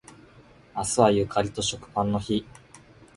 [0.75, 2.43] 明日はゆかりと食パンの日